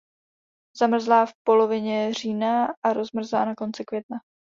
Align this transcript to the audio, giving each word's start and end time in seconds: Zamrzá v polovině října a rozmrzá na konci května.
Zamrzá 0.77 1.25
v 1.25 1.33
polovině 1.47 2.13
října 2.13 2.67
a 2.85 2.93
rozmrzá 2.93 3.45
na 3.45 3.55
konci 3.55 3.83
května. 3.85 4.17